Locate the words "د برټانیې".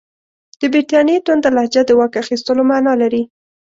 0.59-1.17